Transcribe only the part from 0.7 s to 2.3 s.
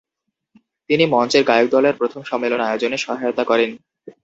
তিনি মঞ্চের গায়কদলের প্রথম